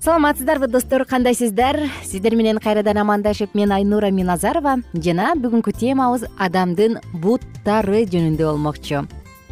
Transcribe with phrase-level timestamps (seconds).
[0.00, 1.76] саламатсыздарбы достор кандайсыздар?
[2.02, 4.78] Сиздер менен кайрадан амандашып мен айнура миназарова.
[4.94, 9.02] Жана бүгүнкү темабыз адамдын буттары жөнүндө болмокчу.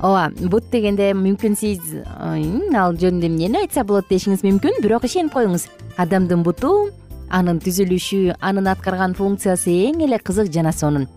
[0.00, 5.69] Ооба бут дегенде мүмкүн сиз ал жөнүндө эмнени айтса болот дешиңиз мүмкүн бирок ишенип коюңуз.
[6.00, 6.88] Адамдын буту
[7.28, 11.09] анын түзүлүшү анын аткарган функциясы эң эле кызык жана сонун.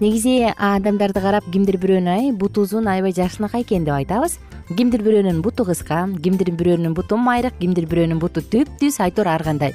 [0.00, 4.36] Негизи адамдарды карап кимдир бирөөнүн ай буту узун аябай жакшынакай экен деп айтабыз
[4.68, 9.42] кимдир бирөөнүн буту кыска кимдир бирөөнүн буту майрак кимдир бирөөнүн буту түп түз айтор ар
[9.44, 9.74] кандай.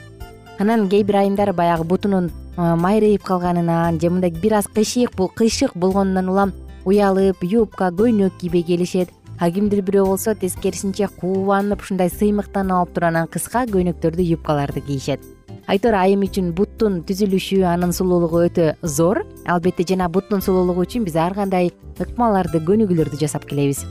[0.60, 6.54] Анан кээ бир айымдар баягы бутунун майрайып калганынан же мындай бир аз кыйшык болгонунан улам
[6.86, 9.10] уялып юбка көйнөк кийбей келишет.
[9.40, 15.22] А кимдир бирөө болсо тескерисинче кубанып ушундай сыймыктанып алып туруп анан кыска көйнөктөрдү юбкаларды кийишет.
[15.68, 19.22] Айтор айым үчүн буттун түзүлүшү анын сулуулугу өтө зор.
[19.46, 23.86] Албетте жана буттун сулуулугу үчүн биз ар кандай ыкмаларды көнүгүүлөрдү жасап келебиз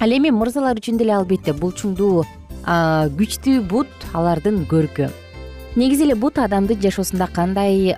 [0.00, 2.24] ал эми мырзалар үчүн деле албетте булчуңдуу
[2.64, 5.10] күчтүү бут алардын көркү.
[5.74, 7.96] Негизи эле бут адамдын жашоосунда кандай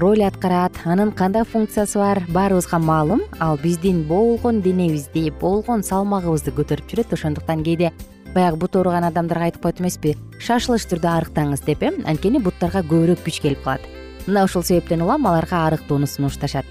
[0.00, 3.22] роль аткарат анын кандай функциясы бар баарыбызга маалым.
[3.40, 7.12] Ал биздин боолгон денебизди боолгон салмагыбызды көтөрүп жүрөт.
[7.12, 7.92] Ошондуктан кээде
[8.34, 11.92] баягы буту ооруган адамдарга айтып коет эмеспи шашылыш түрдө арыктаңыз деп э.
[12.06, 13.82] Анткени буттарга көбүрөөк күч келип калат.
[14.26, 16.66] Мына ушул себептен улам аларга арыктоону сунушташат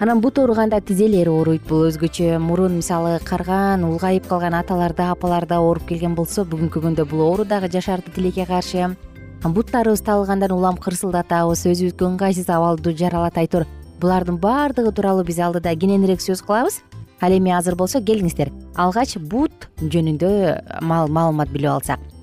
[0.00, 1.84] анан бут ооруганда тизелери ооруйт бул.
[1.88, 7.44] Өзгөчө мурун мисалы карган улгайып калган аталарда апаларда ооруп келген болсо бүгүнкү күндө бул оору
[7.44, 8.96] дагы жашарды тилекке каршы.
[9.44, 11.66] Буттарыбыз табылгандан улам кырсылдатабыз.
[11.68, 13.66] Өзүбүзгө ыңгайсыз абалды жаралат айтор
[14.00, 16.80] булардын баардыгы тууралуу биз алдыда кененирээк сөз кылабыз.
[17.20, 18.50] Ал эми азыр болсо келиңиздер.
[18.74, 22.13] Алгач бут жөнүндө маалымат билип алсак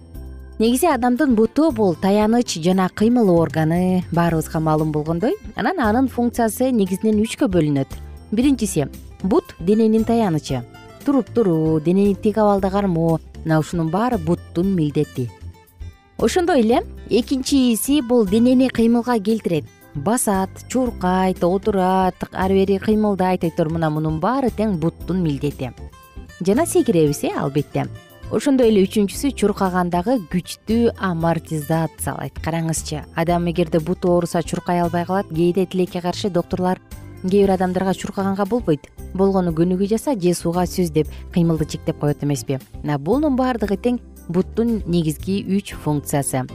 [0.61, 7.17] негизи адамдын буту бул таяныч жана кыймыл органы баарыбызга маалым болгондой анан анын функциясы негизинен
[7.23, 7.89] үчкө бөлүнөт.
[8.31, 8.85] Биринчиси
[9.23, 10.61] бут дененин таянычы.
[11.03, 15.31] Туруп туруу денени тик абалда кармоо мына ушунун баары буттун милдети.
[16.19, 19.65] Ошондой эле экинчиси бул денени кыймылга келтирет.
[19.95, 25.73] Басат чуркайт отурат ары бери кыймылдайт айтор мына мунун баары тең буттун милдети.
[26.39, 27.89] Жана секиребиз э албетте
[28.31, 35.65] ошондой эле үчүнчүсү чуркагандагы күчтүү амортизациялайт караңызчы адам эгерде буту ооруса чуркай албай калат кээде
[35.67, 38.87] тилекке каршы доктурлар кээ бир адамдарга чуркаганга болбойт.
[39.13, 42.59] Болгону көнүгүү жаса же сууга сүз деп кыймылды чектеп коет эмеспи.
[42.83, 43.99] Мына бунун баардыгы тең
[44.29, 46.47] буттун негизги үч функциясы.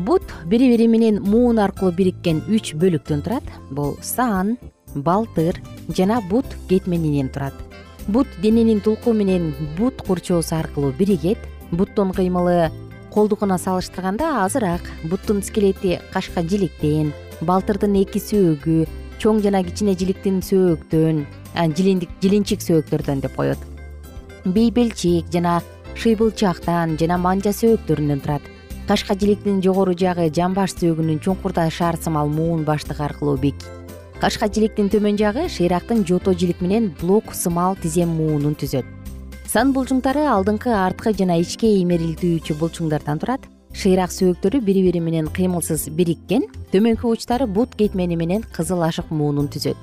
[0.00, 3.46] Бут бири бири менен муун аркылуу бириккен үч бөлүктөн турат.
[3.70, 4.58] Бул сан
[4.94, 7.54] балтыр жана бут кетменинен турат
[8.08, 11.38] бут дененин тулку менен бут курчоосу аркылуу биригет
[11.70, 12.70] буттун кыймылы
[13.12, 18.86] колдукуна салыштырганда азыраак буттун скелети кашка жиликтен балтырдын эки сөөгү
[19.22, 21.24] чоң жана кичине жиликтин сөөктөн
[21.76, 23.58] жилинчик сөөктөрдөн деп коет.
[24.44, 25.62] Бийбелчик жана
[25.94, 28.42] шыйбылчактан жана манжа сөөктөрүнөн турат.
[28.88, 33.83] Кашка жиликтин жогору жагы жамбаш сөөгүнүн чуңкурда шаар сымал муун баштыгы аркылуу бекийт
[34.20, 38.86] кашка жиликтин төмөн жагы шыйрактын жото жилик менен блок сымал тизем муунун түзөт.
[39.50, 43.44] Сан булчуңдары алдыңкы арткы жана ичке иймерилтүүчү булчуңдардан турат.
[43.74, 49.50] Шыйрак сөөктөрү бири бири менен кыймылсыз бириккен төмөнкү учтары бут кетмени менен кызыл ашык муунун
[49.50, 49.76] түзөт.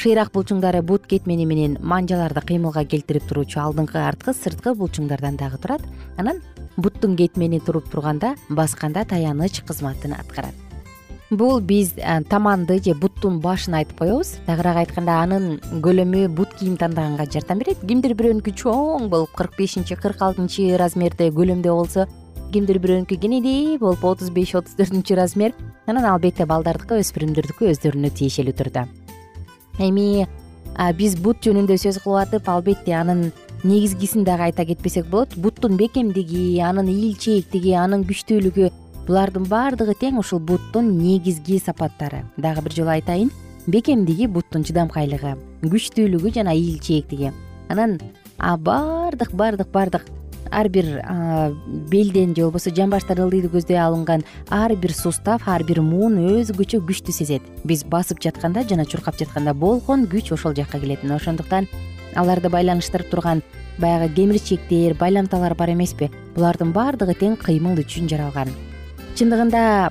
[0.00, 5.84] Шыйрак булчуңдары бут кетмени менен манжаларды кыймылга келтирип туруучу алдыңкы арткы сырткы булчуңдардан дагы турат.
[6.16, 6.40] Анан
[6.76, 10.69] буттун кетмени туруп турганда басканда таяныч кызматын аткарат
[11.30, 14.36] бул биз э, таманды же буттун башын айтып коебуз.
[14.46, 17.78] Тагыраак айтканда анын көлөмү бут кийим тандаганга жардам берет.
[17.86, 22.08] Кимдир бирөөнүкү чоң болуп кырк бешинчи кырк алтынчы размерде көлөмдө болсо
[22.52, 25.54] кимдир бирөөнүкү кененей болуп отуз беш отуз төртүнчү размер.
[25.86, 28.88] Анан албетте балдардыкы өспүрүмдөрдүкү өздөрүнө тиешелүү турда
[29.80, 30.26] эми
[30.96, 33.30] биз бут жөнүндө сөз кылып атып албетте анын
[33.64, 35.34] негизгисин дагы айта кетпесек болот.
[35.36, 38.70] Буттун бекемдиги анын ийилчээктиги анын күчтүүлүгү
[39.10, 42.22] булардын баардыгы тең ушул буттун негизги сапаттары.
[42.38, 43.32] Дагы бир жолу айтайын.
[43.66, 45.34] Бекемдиги буттун чыдамкайлыгы
[45.66, 47.32] күчтүүлүгү жана ийилчээктиги.
[47.68, 47.98] Анан
[48.38, 50.06] баардык баардык баардык
[50.50, 50.86] ар бир
[51.90, 57.12] белден же болбосо жамбаштын ылдыйды көздөй алынган ар бир сустав ар бир муун өзгөчө күчтү
[57.12, 57.42] сезет.
[57.64, 61.68] Биз басып жатканда жана чуркап жатканда болгон күч ошол жакка келет мына ошондуктан
[62.14, 63.42] аларды байланыштырып турган
[63.78, 66.10] баягы кемирчектер байламталар бар эмеспи.
[66.34, 68.50] Булардын баардыгы тең кыймыл үчүн жаралган
[69.18, 69.90] чындыгында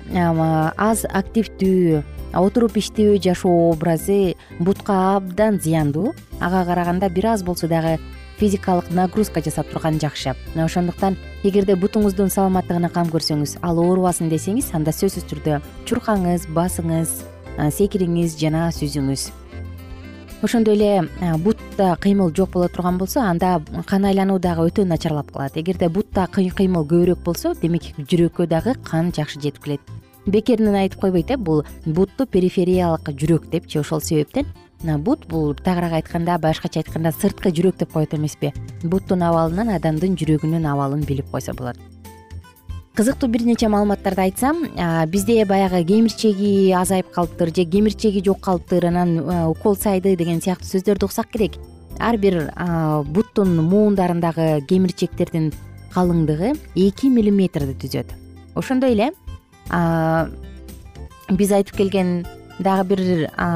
[0.78, 2.04] аз активдүү
[2.38, 6.14] отуруп иштебей жашоо образы бутка абдан зыяндуу.
[6.40, 7.98] Ага караганда бир аз болсо дагы
[8.38, 10.36] физикалык нагрузка жасап турган жакшы.
[10.54, 17.20] Мына ошондуктан эгерде бутуңуздун саламаттыгына кам көрсөңүз ал оорубасын десеңиз анда сөзсүз түрдө чуркаңыз басыңыз
[17.76, 19.30] секириңиз жана сүзүңүз
[20.42, 21.10] ошондой эле
[21.40, 25.58] бутта кыймыл жок боло турган болсо анда кан айлануу дагы өтө начарлап калат.
[25.58, 29.82] Эгерде бутта кыймыл көбүрөөк болсо демек жүрөккө дагы кан жакшы жетип келет.
[30.26, 34.46] Бекеринен айтып койбойт э бул бутту перифериялык жүрөк депчи ошол себептен
[35.04, 38.54] бут бул тагыраак айтканда башкача айтканда сырткы жүрөк деп коет эмеспи.
[38.84, 41.99] Буттун абалынан адамдын жүрөгүнүн абалын билип койсо болот
[43.00, 44.58] кызыктуу бир нече маалыматтарды айтсам
[45.08, 49.14] бизде баягы кемирчеги азайып калыптыр же кемирчеги жок калыптыр анан
[49.48, 51.56] укол сайды деген сыяктуу сөздөрдү уксак керек.
[51.98, 52.52] Ар бир
[53.08, 55.54] буттун муундарындагы кемирчектердин
[55.96, 58.12] калыңдыгы эки миллиметрди түзөт.
[58.60, 59.14] Ошондой эле
[61.32, 62.28] биз айтып келген
[62.60, 63.06] дагы бир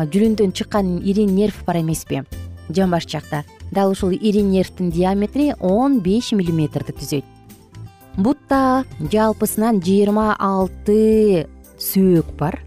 [0.07, 2.23] жүрөндөн чыккан ири нерв бар эмеспи
[2.69, 7.32] жамбаш жакта дал ушул ири нервдин диаметри он беш миллиметрди түзөйт
[8.17, 11.47] бутта жалпысынан жыйырма алты
[11.79, 12.59] сөөк бар.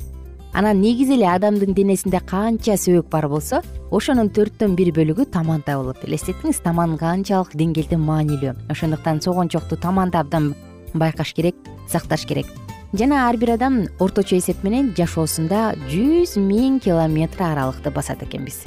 [0.52, 6.04] Анан негизи эле адамдын денесинде канча сөөк бар болсо ошонун төрттөн бир бөлүгү таманда болот
[6.04, 8.54] элестетиңиз таман канчалык деңгээлде маанилүү.
[8.72, 10.54] Ошондуктан согончокту таманда абдан
[10.94, 11.54] байкаш керек
[11.88, 12.46] сакташ керек.
[12.93, 18.64] Жана ар бир адам орточо эсеп менен жашоосунда жүз миң километр аралыкты басат экенбиз.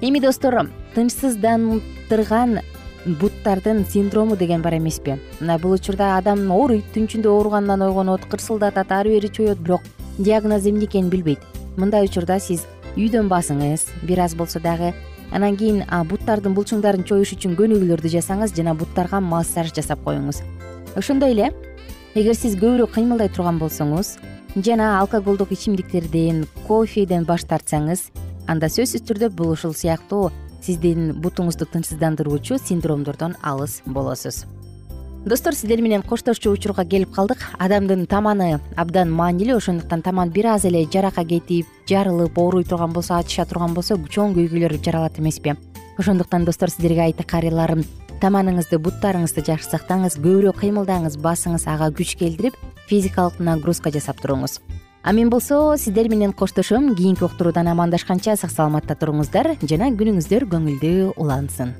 [0.00, 2.60] Эми достор тынчсыздандырган
[3.06, 5.18] буттардын синдрому деген бар эмеспи.
[5.40, 9.82] Мына бул учурда адам ооруйт түн ичинде ооругандан ойгонот кырсылдатат ары бери чоет бирок
[10.18, 11.40] диагнозу эмне экенин билбейт.
[11.76, 12.66] Мындай учурда сиз
[12.96, 14.92] үйдөн басыңыз бир аз болсо дагы
[15.32, 20.42] анан кийин буттардын булчуңдарын чоюш үчүн көнүгүүлөрдү жасаңыз жана буттарга массаж жасап коюңуз.
[20.94, 21.52] Ошондой эле
[22.14, 24.18] эгер сиз көбүрөөк кыймылдай турган болсоңуз
[24.56, 28.10] жана алкоголдук ичимдиктерден кофеден баш тартсаңыз
[28.52, 30.28] анда сөзсүз түрдө бул ушул сыяктуу
[30.62, 34.44] сиздин бутуңузду тынчсыздандыруучу синдромдордон алыс болосуз.
[35.24, 37.38] Достор сиздер менен коштошчу учурга келип калдык.
[37.58, 43.14] Адамдын таманы абдан маанилүү ошондуктан таман бир аз эле жарака кетип жарылып ооруй турган болсо
[43.20, 45.54] ачыша турган болсо чоң көйгөйлөр жаралат эмеспи.
[45.98, 47.84] Ошондуктан достор сиздерге айтыкарыларым
[48.22, 52.58] таманыңызды буттарыңызды жакшы сактаңыз көбүрөөк кыймылдаңыз басыңыз ага күч келтирип
[52.90, 54.60] физикалык нагрузка жасап туруңуз
[55.02, 59.56] а мен болсо сиздер менен коштошом кийинки уктуруудан амандашканча сак саламатта туруңуздар.
[59.62, 61.74] Жана күнүңүздөр көңүлдүү улансын.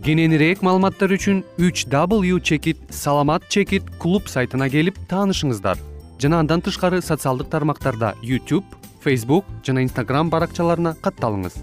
[0.00, 5.76] Кененирээк маалыматтар үчүн үч w чекит саламат чекит клуб сайтына келип таанышыңыздар.
[6.20, 8.64] Жана андан тышкары социалдык тармактарда youtube
[9.04, 11.62] facebook жана instagram баракчаларына катталыңыз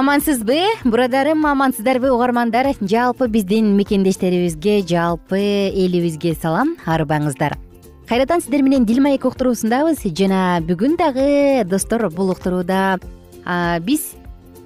[0.00, 0.62] амансызбы?
[0.84, 2.72] Бурадарым амансыздарбы угармандар?
[2.80, 7.58] Жалпы биздин мекендештерибизге жалпы элибизге салам арыбаңыздар.
[8.08, 10.00] Кайрадан сиздер менен дил маек уктуруусундабыз.
[10.16, 12.96] Жана бүгүн дагы достор бул уктурууда
[13.84, 14.14] биз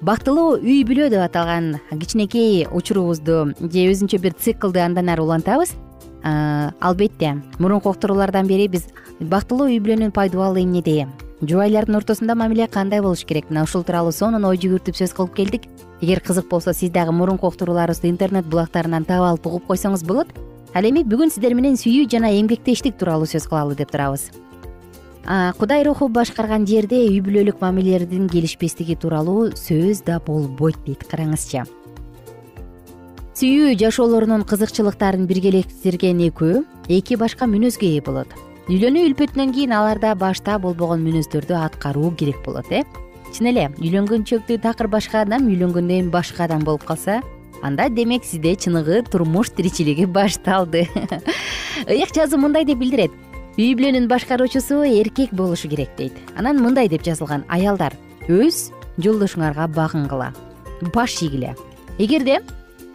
[0.01, 5.75] бактылуу үй бүлө деп аталган кичинекей учурубузду же өзүнчө бир циклды андан ары улантабыз
[6.25, 8.89] албетте мурунку уктуруулардан бери биз
[9.19, 11.05] бактылуу үй бүлөнүн пайдубалы эмнеде
[11.41, 13.49] жубайлардын ортосунда мамиле кандай болуш керек?
[13.49, 15.67] Мына ушул тууралуу сонун ой жүгүртүп сөз кылып келдик.
[16.01, 20.31] Эгер кызык болсо сиз дагы мурунку уктурууларыбызды интернет булактарынан таап алып угуп койсоңуз болот.
[20.73, 24.31] Ал эми бүгүн сиздер менен сүйүү жана эмгектештик тууралуу сөз кылалы деп турабыз.
[25.59, 31.65] Кудай руху башкарган жерде үй бүлөлүк мамилелердин келишпестиги тууралуу сөз да болбойт дейт караңызчы
[33.35, 36.61] сүйүү жашоолорунун кызыкчылыктарын биргелештирген экөө
[36.95, 38.31] эки башка мүнөзгө ээ болот.
[38.71, 42.85] Үйлөнүү үлпөтүнөн кийин аларда башта болбогон мүнөздөрдү аткаруу керек болот э?
[43.35, 47.19] Чын эле үйлөнгөнчөктү такыр башка адам үйлөнгөндөн кийин башка адам болуп калса
[47.59, 50.87] анда демек сизде чыныгы турмуш тиричилиги башталды.
[51.91, 53.11] Ыйык жазуу мындай деп билдирет.
[53.59, 56.15] Үй бүлөнүн башкаруучусу эркек болушу керек дейт.
[56.39, 57.99] Анан мындай деп жазылган аялдар
[58.31, 60.31] өз жолдошуңарга багынгыла
[60.95, 61.57] баш ийгиле.
[61.99, 62.39] Эгерде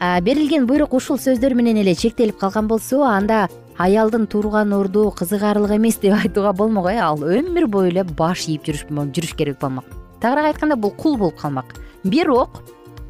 [0.00, 5.98] берилген буйрук ушул сөздөр менен эле чектелип калган болсо анда аялдын турган орду кызыгаарлык эмес
[6.00, 9.84] деп айтууга болмок э ал өмүр бою эле баш ийип жүрүш керек болмок.
[10.20, 11.76] Тагыраак айтканда бул кул болуп калмак.
[12.04, 12.62] Бирок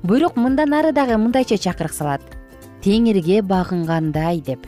[0.02, 2.22] буйрук мындан ары дагы мындайча чакырык салат.
[2.82, 4.66] Теңирге багынгандай деп.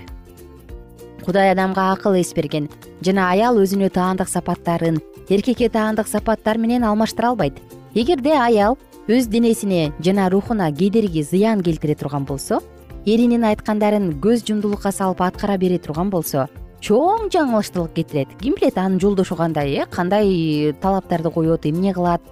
[1.25, 2.69] Кудай адамга акыл эс берген
[3.01, 7.59] жана аял өзүнө таандык сапаттарын эркекке таандык сапаттар менен алмаштыра албайт.
[7.95, 12.61] Эгерде аял өз денесине жана рухуна кедерги зыян келтире турган болсо
[13.05, 16.47] эринин айткандарын көз жумдулукка салып аткара бере турган болсо
[16.83, 18.29] чоң жаңылыштуулук кетирет.
[18.39, 22.23] Ким билет анын жолдошу кандай э кандай талаптарды коет эмне кылат?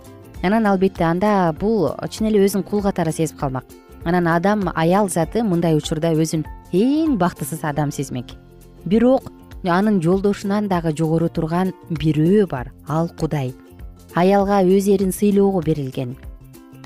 [0.43, 3.65] Анан албетте анда бул чын эле өзүн кул катары сезип калмак.
[4.05, 8.27] Анан адам аял заты мындай учурда өзүн эң бактысыз адам сезмек.
[8.85, 9.33] Бирок
[9.65, 13.55] анын жолдошунан дагы жогору турган бирөө бар ал кудай.
[14.15, 16.17] Аялга өз эрин сыйлоого берилген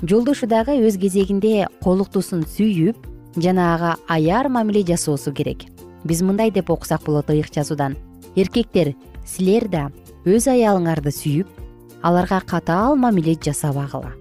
[0.03, 5.65] жолдошу дагы өз кезегинде колуктуусун сүйүп жана ага аяр мамиле жасоосу керек.
[6.05, 7.97] Биз мындай деп окусак болот ыйык жазуудан.
[8.37, 9.91] Эркектер силер да
[10.25, 11.49] өз аялыңарды сүйүп
[12.03, 14.13] аларга катаал мамиле жасабагыла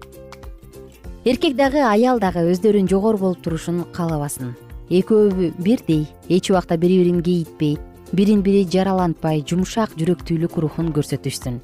[1.26, 4.54] эркек дагы аял дагы өздөрүн жогору болуп турушун каалабасын.
[4.90, 7.78] Экөө бирдей эч убакта бири бирин кейитпей
[8.12, 11.62] бирин бири жаралантпай жумшак жүрөктүүлүк рухун көрсөтүшсүн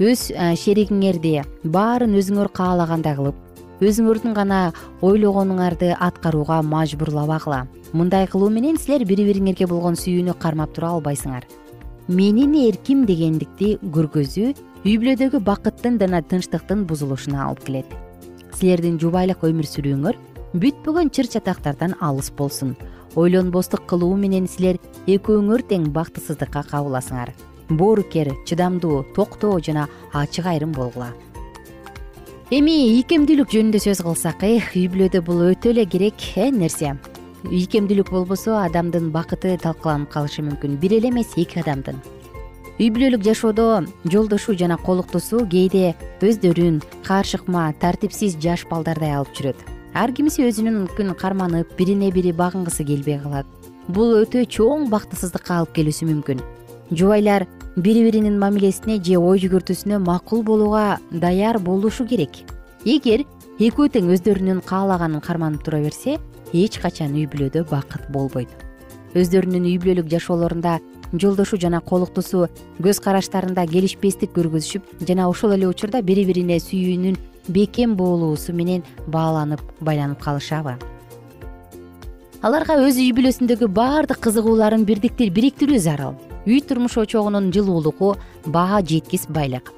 [0.00, 4.60] өз шеригиңерди баарын өзүңөр каалагандай кылып өзүңөрдүн гана
[5.04, 11.44] ойлогонуңарды аткарууга мажбурлабагыла мындай кылуу менен силер бири бириңерге болгон сүйүүнү кармап тура албайсыңар.
[12.08, 14.54] Менин эрким дегендикти көргөзүү
[14.86, 17.92] үй бүлөдөгү бакыттын жана тынчтыктын бузулушуна алып келет.
[18.56, 20.16] Силердин жубайлык өмүр сүрүүңөр
[20.56, 22.72] бүтпөгөн чыр чатактардан алыс болсун.
[23.20, 24.80] Ойлонбостук кылуу менен силер
[25.10, 27.36] экөөңөр тең бактысыздыкка кабыласыңар
[27.70, 31.12] боорукер чыдамдуу токтоо жана ачык айрым болгула.
[32.50, 36.96] Эми ийкемдүүлүк жөнүндө сөз кылсак эх үй бүлөдө бул өтө эле керек э нерсе.
[37.46, 40.80] Ийкемдүүлүк болбосо адамдын бакыты талкаланып калышы мүмкүн.
[40.82, 42.02] Бир эле эмес эки адамдын.
[42.80, 49.58] Үй бүлөлүк жашоодо жолдошу жана колуктусу кээде өздөрүн кааршыкма тартипсиз жаш балдардай алып жүрөт.
[49.94, 53.46] Ар кимиси өзүнүнкүн карманып бирине бири багынгысы келбей калат.
[53.86, 56.40] Бул өтө чоң бактысыздыкка алып келүүсү мүмкүн.
[56.90, 57.44] Жубайлар
[57.80, 62.42] бири биринин мамилесине же ой жүгүртүүсүнө макул болууга даяр болушу керек.
[62.84, 63.24] Эгер
[63.56, 66.18] экөө тең өздөрүнүн каалаганын карманып тура берсе
[66.52, 68.52] эч качан үй бүлөдө бакыт болбойт.
[69.16, 70.76] Өздөрүнүн үй бүлөлүк жашоолорунда
[71.14, 72.48] жолдошу жана колуктусу
[72.84, 77.16] көз караштарында келишпестик көргөзүшүп жана ошол эле учурда бири бирине сүйүүнүн
[77.48, 80.76] бекем болуусу менен бааланып байланып калышабы
[82.40, 86.14] аларга өз үй бүлөсүндөгү баардык кызыгууларын бириктирүү зарыл.
[86.48, 88.14] Үй турмуш очогунун жылуулугу
[88.46, 89.74] баа жеткис байлык.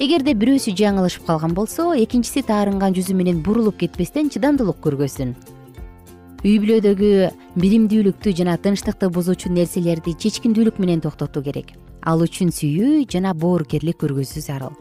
[0.00, 5.34] Эгерде бирөөсү жаңылышып калган болсо экинчиси таарынган жүзү менен бурулуп кетпестен чыдамдуулук көргөзсүн
[6.40, 7.10] үй бүлөдөгү
[7.60, 11.74] биримдүүлүктү жана тынчтыкты бузуучу нерселерди чечкиндүүлүк менен токтотуу керек.
[12.00, 14.72] Ал үчүн сүйүү жана боорукерлик көргөзүү зарыл.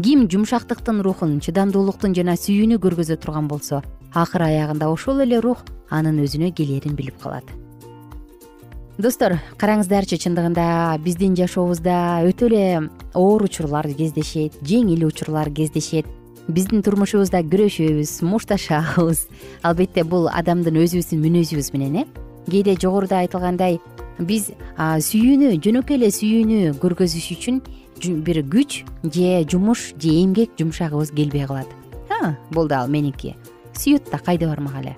[0.00, 3.82] Ким жумшактыктын рухун чыдамдуулуктун жана сүйүүнү көргөзө турган болсо
[4.14, 7.44] акыр аягында ошол эле рух анын өзүнө келерин билип калат.
[8.94, 10.64] Достор караңыздарчы чындыгында
[11.02, 12.66] биздин жашообузда өтө эле
[13.18, 16.06] оор учурлар кездешет жеңил учурлар кездешет.
[16.46, 19.24] Биздин турмушубузда күрөшөбүз мушташабыз.
[19.66, 22.06] Албетте бул адамдын өзүбүздүн мүнөзүбүз менен э?
[22.46, 23.80] Кээде жогоруда айтылгандай
[24.20, 27.62] биз сүйүүнү жөнөкөй эле сүйүүнү көргөзүш үчүн
[28.22, 31.66] бир күч же жумуш же эмгек жумшагыбыз келбей калат.
[32.52, 33.34] Болду ал меники
[33.78, 34.94] сүйөт да кайда бармак эле?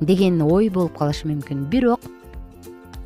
[0.00, 1.68] Деген ой болуп калышы мүмкүн.
[1.70, 2.00] Бирок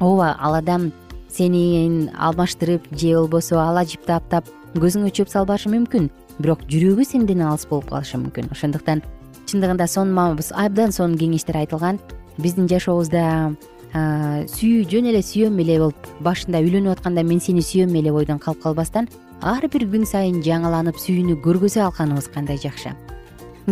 [0.00, 0.93] ооба ал адам
[1.28, 6.11] сени алмаштырып же болбосо ала жип таптап көзүңө чөп салбашы мүмкүн.
[6.38, 8.52] Бирок жүрөгү сенден алыс болуп калышы мүмкүн.
[8.52, 9.02] Ошондуктан
[9.47, 11.99] чындыгында сонун абдан сонун кеңештер айтылган.
[12.38, 13.55] Биздин жашообузда
[13.95, 18.61] сүйүү жөн эле сүйөм эле болуп башында үйлөнүп атканда мен сени сүйөм эле бойдон калып
[18.62, 19.09] калбастан
[19.40, 22.92] ар бир күн сайын жаңыланып сүйүүнү көргөзө алганыбыз кандай жакшы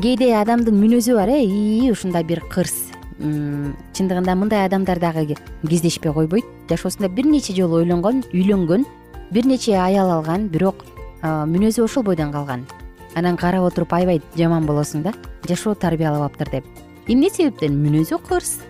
[0.03, 2.93] кээде адамдын мүнөзү бар э ии ушундай бир кырс.
[3.17, 6.45] Чындыгында мындай адамдар дагы кездешпей койбойт.
[6.69, 8.85] Жашоосунда бир нече жолу ойлонгон үйлөнгөн
[9.31, 10.85] бир нече аял алган бирок
[11.23, 12.67] мүнөзү ошол бойдон калган.
[13.15, 15.15] Анан карап отуруп аябай жаман болосуң да
[15.49, 16.65] жашоо тарбиялабаптыр деп.
[17.09, 17.73] Эмне себептен?
[17.73, 18.61] Мүнөзү кырс.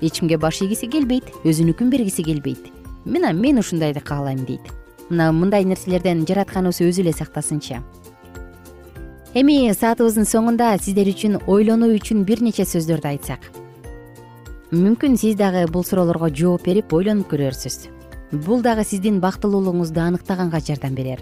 [0.00, 2.70] Эч кимге баш ийгиси келбейт өзүнүкүн бергиси келбейт.
[3.04, 4.62] Мына мен ушундайды каалайм дейт.
[5.10, 7.82] Мына мындай нерселерден жаратканыбыз өзү эле сактасынчы
[9.36, 13.50] эми саатыбыздын соңунда сиздер үчүн ойлонуу үчүн бир нече сөздөрдү айтсак.
[14.72, 17.90] Мүмкүн сиз дагы бул суроолорго жооп берип ойлонуп көрөрсүз.
[18.46, 21.20] Бул дагы сиздин бактылуулугуңузду аныктаганга жардам берер.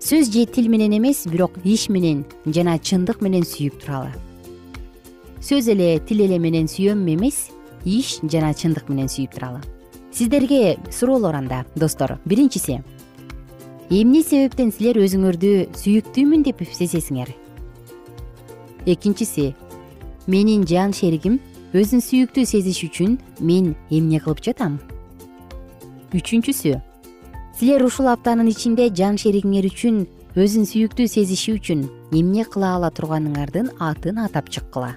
[0.00, 4.10] Сөз же тил менен эмес бирок иш менен жана чындык менен сүйүп туралы
[5.44, 7.50] сөз эле тил эле менен сүйөм эмес
[7.84, 9.60] иш жана чындык менен сүйүп туралы
[10.12, 12.18] сиздерге суроолор анда достор.
[12.24, 12.82] Биринчиси
[13.90, 17.34] эмне себептен силер өзүңөрдү сүйүктүүмүн деп сезесиңер
[18.88, 19.50] экинчиси
[20.26, 21.36] менин жан шеригим
[21.76, 24.78] өзүн сүйүктүү сезиш үчүн мен эмне кылып жатам?
[26.16, 26.78] Үчүнчүсү
[27.58, 31.84] силер ушул аптанын ичинде жан шеригиңер үчүн өзүн сүйүктүү сезиши үчүн
[32.16, 34.94] эмне кыла ала турганыңардын атын атап чыккыла.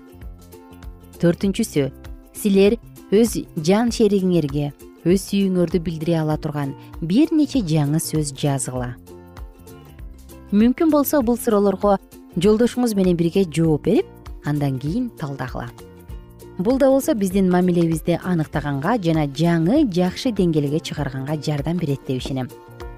[1.20, 1.90] Төртүнчүсү
[2.38, 2.78] силер
[3.12, 3.36] өз
[3.68, 4.72] жан шеригиңерге
[5.06, 8.96] өз сүйүүңөрдү билдире ала турган бир нече жаңы сөз жазгыла
[10.52, 11.98] мүмкүн болсо бул суроолорго
[12.40, 14.08] жолдошуңуз менен бирге жооп берип
[14.46, 15.68] андан кийин талдагыла.
[16.58, 22.50] Бул да болсо биздин мамилебизди аныктаганга жана жаңы жакшы деңгээлге чыгарганга жардам берет деп ишенем.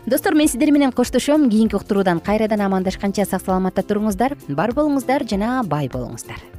[0.06, 1.50] Достор мен сиздер менен коштошом.
[1.50, 4.38] Кийинки уктуруудан кайрадан амандашканча сак саламатта туруңуздар.
[4.48, 6.59] Бар болуңуздар жана бай болуңуздар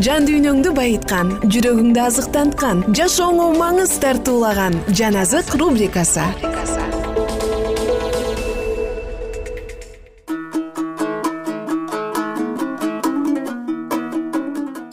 [0.00, 6.24] жан дүйнөңдү байыткан жүрөгүңдү азыктанткан жашооңо маңыз тартуулаган жан азык рубрикасы.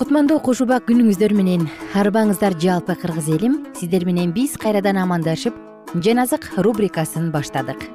[0.01, 3.62] Кутмандуу куш убак күнүңүздөр менен арбаңыздар жалпы кыргыз элим.
[3.79, 5.55] Сиздер менен биз кайрадан амандашып
[5.95, 7.88] жан азык рубрикасын баштадык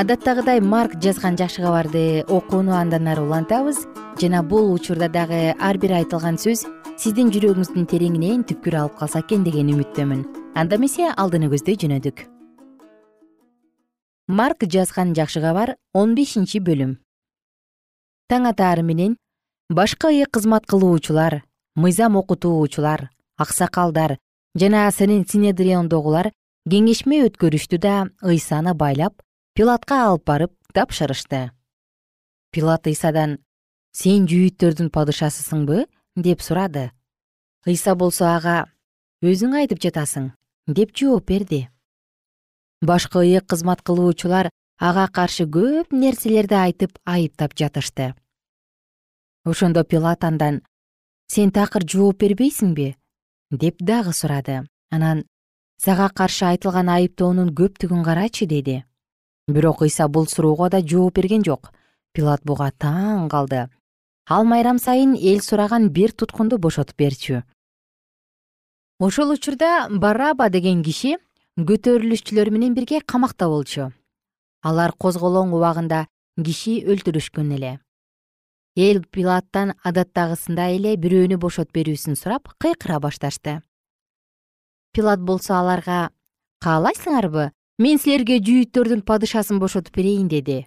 [0.00, 3.82] адаттагыдай марк жазган жакшы кабарды окууну андан ары улантабыз
[4.20, 6.62] жана бул учурда дагы ар бир айтылган сөз
[6.96, 10.24] сиздин жүрөгүңүздүн тереңинен түпкүр алып калса экен деген үмүттөмүн.
[10.56, 12.24] Анда эмесе алдыны көздөй жөнөдүк.
[14.28, 16.96] Марк жазган жакшы кабар он бешинчи бөлүм.
[18.32, 19.18] Таң атаары менен
[19.68, 21.42] башкы ыйык кызмат кылуучулар
[21.76, 24.16] мыйзам окутуучулар аксакалдар
[24.56, 26.32] жана синедриондогулар
[26.64, 29.20] кеңешме өткөрүштү да ыйсаны байлап
[29.60, 31.50] пилатка алып барып тапшырышты.
[32.48, 33.34] Пилат ыйсадан
[33.92, 35.84] сен жүйүттөрдүн падышасысыңбы?
[36.16, 36.86] деп сурады.
[37.68, 38.70] Ыйса болсо ага
[39.20, 40.30] өзүң айтып жатасың
[40.64, 41.68] деп жооп берди.
[42.80, 44.48] Башкы ыйык кызмат кылуучулар
[44.80, 48.14] ага каршы көп нерселерди айтып айыптап жатышты.
[49.44, 50.62] Ошондо пилат андан
[51.28, 52.94] сен такыр жооп бербейсиңби?
[53.50, 54.62] деп дагы сурады.
[54.88, 55.26] Анан
[55.76, 58.84] сага каршы айтылган айыптоонун көптүгүн карачы деди
[59.52, 61.72] бирок ыйса бул суроого да жооп берген жок.
[62.12, 63.68] Пилат буга таң калды.
[64.26, 67.42] Ал майрам сайын эл сураган бир туткунду бошотуп берчү.
[68.98, 71.16] Ошол учурда бараба деген киши
[71.58, 73.92] көтөрүлүшчүлөр менен бирге камакта болчу.
[74.62, 76.06] Алар козголоң убагында
[76.44, 77.78] киши өлтүрүшкөн эле.
[78.76, 83.62] Эл пилаттан адаттагысындай эле бирөөнү бошотуп берүүсүн сурап кыйкыра башташты.
[84.92, 86.10] Пилат болсо аларга
[86.62, 90.66] каалайсыңарбы мен силерге жүйүттөрдүн падышасын бошотуп берейин деди.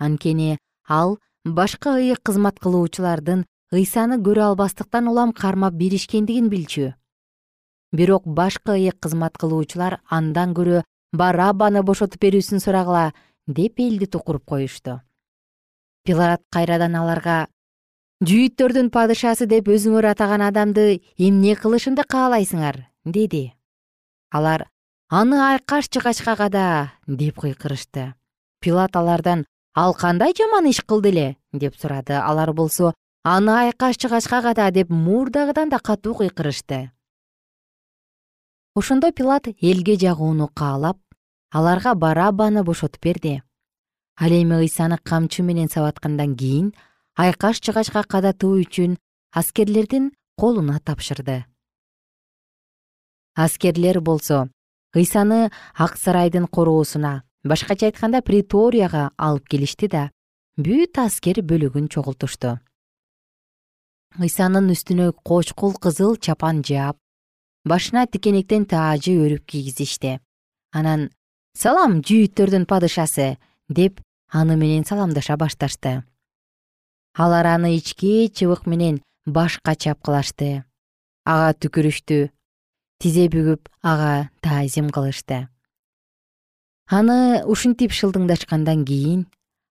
[0.00, 0.56] Анткени
[0.88, 3.44] ал башкы ыйык кызмат кылуучулардын
[3.76, 6.94] ыйсаны көрө албастыктан улам кармап беришкендигин билчү.
[7.92, 13.12] Бирок башкы ыйык кызмат кылуучулар андан көрө барабаны бошотуп берүүсүн сурагыла
[13.46, 15.02] деп элди тукуруп коюшту.
[16.04, 17.48] Пилат кайрадан аларга
[18.24, 23.52] жүйүттөрдүн падышасы деп өзүңөр атаган адамды эмне кылышымды каалайсыңар деди.
[24.32, 24.70] Алар
[25.08, 28.14] аны айкаш жыгачка када деп кыйкырышты.
[28.60, 31.36] Пилат алардан ал кандай жаман иш кылды эле?
[31.52, 32.14] деп сурады.
[32.14, 36.90] Алар болсо аны айкаш жыгачка када деп мурдагыдан да катуу кыйкырышты.
[38.74, 40.98] Ошондо пилат элге жагууну каалап
[41.52, 43.42] аларга барабаны бошотуп берди.
[44.18, 46.74] Ал эми ыйсаны камчы менен сабаткандан кийин
[47.14, 48.98] айкаш жыгачка кадатуу үчүн
[49.30, 51.44] аскерлердин колуна тапшырды.
[53.34, 54.48] Аскерлер болсо
[54.96, 60.10] ыйсаны ак сарайдын короосуна башкача айтканда приторияга алып келишти да
[60.56, 62.58] бүт аскер бөлүгүн чогултушту.
[64.16, 66.96] Ыйсанын үстүнө кочкул кызыл чапан жаап
[67.64, 70.18] башына тикенектен таажы өрүп кийгизишти
[70.72, 71.10] анан
[71.56, 73.36] салам жүйүттөрдүн падышасы!
[73.68, 76.04] деп аны менен саламдаша башташты.
[77.14, 80.64] Алар аны ички чыбык менен башка чапкылашты.
[81.24, 82.28] Ага түкүрүштү
[82.98, 85.48] тизе бүгүп ага таазим кылышты.
[86.88, 89.26] Аны ушинтип шылдыңдашкандан кийин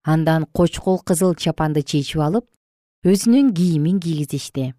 [0.05, 2.47] андан кочкул кызыл чапанды чечип алып
[3.07, 4.75] өзүнүн кийимин кийгизишти.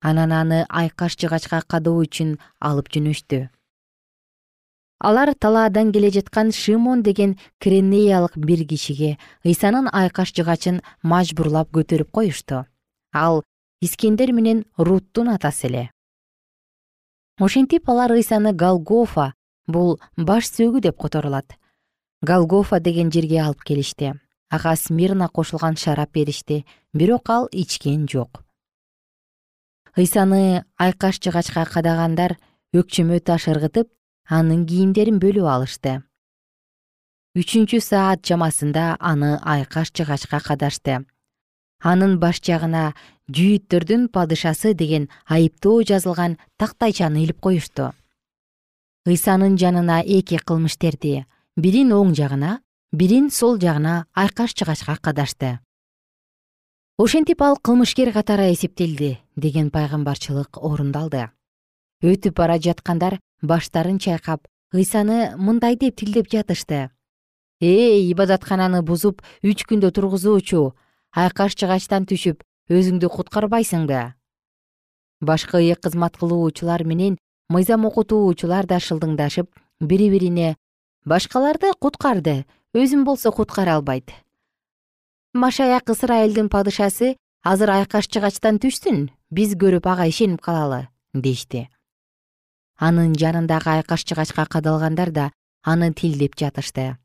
[0.00, 3.46] Анан аны айкаш жыгачка кадоо үчүн алып жөнөштү.
[4.98, 12.66] Алар талаадан келе жаткан шимон деген кренеялык бир кишиге ыйсанын айкаш жыгачын мажбурлап көтөрүп коюшту.
[13.14, 13.42] Ал
[13.80, 15.90] искендер менен руттун атасы эле
[17.40, 19.32] ошентип алар ыйсаны галгофа
[19.66, 21.56] бул баш сөөгү деп которулат.
[22.22, 24.14] Галгофа деген жерге алып келишти.
[24.50, 26.64] Ага смирна кошулган шарап беришти.
[26.92, 28.44] Бирок ал ичкен жок.
[29.96, 32.36] Ыйсаны айкаш жыгачка кадагандар
[32.72, 33.88] өкчөмө таш ыргытып
[34.28, 36.02] анын кийимдерин бөлүп алышты.
[37.36, 41.04] Үчүнчү саат чамасында аны айкаш жыгачка кадашты.
[41.80, 42.94] Анын баш жагына
[43.32, 47.92] жүйүттөрдүн падышасы деген айыптоо жазылган тактайчаны илип коюшту.
[49.06, 51.24] Ыйсанын жанына эки кылмыштерди
[51.56, 52.60] бирин оң жагына
[52.92, 55.58] бирин сол жагына айкаш жыгачка кадашты.
[56.98, 61.30] Ошентип ал кылмышкер катары эсептелди деген пайгамбарчылык орундалды.
[62.02, 66.90] Өтүп бара жаткандар баштарын чайкап ыйсаны мындай деп тилдеп жатышты.
[67.60, 70.74] Эй ибадаткананы бузуп үч күндө тургузуучу
[71.14, 74.12] айкаш жыгачтан түшүп өзүңдү куткарбайсыңбы?
[75.20, 79.48] Башкы ыйык кызмат кылуучулар менен мыйзам окутуучулар да шылдыңдашып
[79.80, 80.56] бири бирине
[81.04, 82.44] башкаларды куткарды
[82.74, 84.12] өзүн болсо куткара албайт
[85.32, 91.68] машаяк ысрайылдын падышасы азыр айкаш жыгачтан түшсүн биз көрүп ага ишенип калалы дешти.
[92.78, 95.30] Анын жанындагы айкаш жыгачка кадалгандар да
[95.64, 96.96] аны тилдеп жатышты.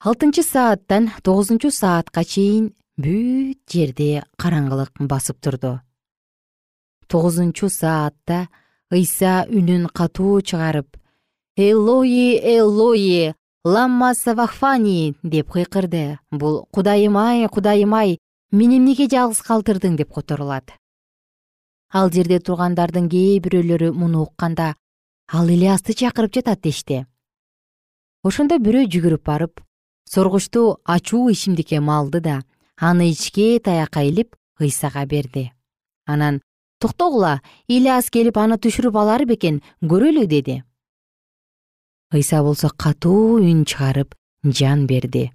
[0.00, 5.80] Алтынчы сааттан тогузунчу саатка чейин бүт жерди караңгылык басып турду.
[7.08, 8.48] Тогузунчу саатта
[8.92, 10.98] ыйса үнүн катуу чыгарып
[11.56, 16.18] эллои эллои ламма савахфани деп кыйкырды.
[16.30, 18.18] Бул кудайым ай кудайым ай
[18.50, 19.96] мени эмнеге жалгыз калтырдың?
[19.96, 20.72] деп которулат.
[21.92, 24.74] Ал жерде тургандардын кээ бирөөлөрү муну укканда
[25.28, 27.06] ал ильясты чакырып жатат дешти.
[28.22, 29.60] Ошондо бирөө жүгүрүп барып
[30.04, 32.42] соргучту ачуу ичимдикке малды да
[32.82, 35.52] аны ичке таякка илип ыйсага берди.
[36.04, 36.42] Анан
[36.80, 40.62] токтогула ильяс келип аны түшүрүп алар бекен көрөлү деди.
[42.12, 45.30] Ыйса болсо катуу үн чыгарып жан берди.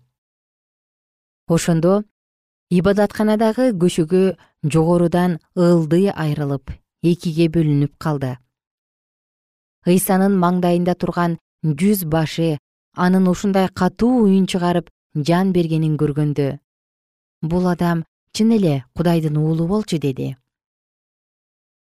[1.48, 2.04] Ошондо
[2.70, 8.36] ибадатканадагы көшөгө жогорудан ылдый айрылып экиге бөлүнүп калды.
[9.88, 12.58] Ыйсанын маңдайында турган жүз башы
[12.94, 16.58] анын ушундай катуу үн чыгарып жан бергенин көргөндө
[17.42, 20.36] бул адам чын эле кудайдын уулу болчу деди.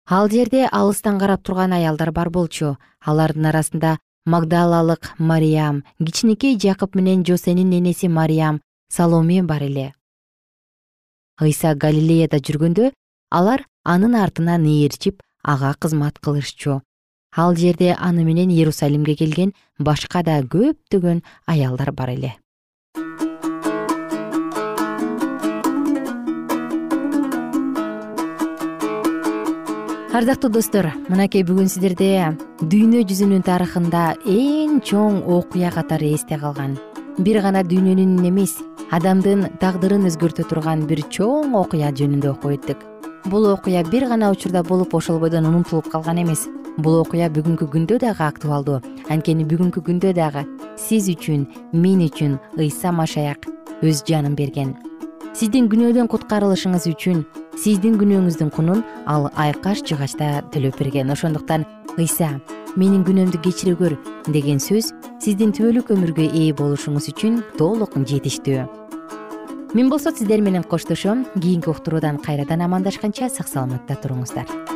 [0.09, 2.77] Ал жерде алыстан карап турган аялдар бар болчу.
[3.01, 9.93] Алардын арасында магдалалык мариям кичинекей жакып менен жосенин энеси мариям саломе бар эле.
[11.41, 12.93] Ыйса галилеяда жүргөндө
[13.31, 16.83] алар анын артынан ээрчип ага кызмат кылышчу.
[17.37, 22.37] Ал жерде аны менен иерусалимге келген башка да көптөгөн аялдар бар эле
[30.17, 32.07] ардактуу достор мынакей бүгүн сиздерде
[32.73, 36.79] дүйнө жүзүнүн тарыхында эң чоң окуя катары эсте калган.
[37.21, 38.55] Бир гана дүйнөнүн эмес
[38.97, 42.81] адамдын тагдырын өзгөртө турган бир чоң окуя жөнүндө окуп өттүк.
[43.29, 46.49] Бул окуя бир гана учурда болуп ошол бойдон унутулуп калган эмес.
[46.79, 48.81] Бул окуя бүгүнкү күндө дагы актуалдуу.
[49.13, 50.49] Анткени бүгүнкү күндө дагы
[50.81, 51.45] сиз үчүн
[51.77, 53.51] мен үчүн ыйса машаяк
[53.85, 54.73] өз жанын берген
[55.37, 57.19] сиздин күнөөдөн куткарылышыңыз үчүн
[57.61, 61.13] сиздин күнөөңүздүн кунун ал айкаш жыгачта төлөп берген.
[61.13, 61.67] Ошондуктан
[62.01, 62.31] ыйса
[62.73, 63.99] менин күнөөмдү кечире көр
[64.33, 68.65] деген сөз сиздин түбөлүк өмүргө ээ болушуңуз үчүн толук жетиштүү.
[69.77, 74.76] Мен болсо сиздер менен коштошом кийинки уктуруудан кайрадан амандашканча сак саламатта туруңуздар